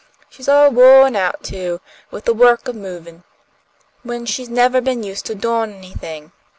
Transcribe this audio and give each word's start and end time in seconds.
She's 0.31 0.47
all 0.49 0.71
wo'n 0.71 1.15
out, 1.15 1.43
too, 1.43 1.79
with 2.09 2.25
the 2.25 2.33
work 2.33 2.67
of 2.67 2.75
movin', 2.75 3.21
when 4.01 4.25
she's 4.25 4.49
nevah 4.49 4.81
been 4.81 5.03
used 5.03 5.27
to 5.27 5.35
doin' 5.35 5.73
anything. 5.75 6.31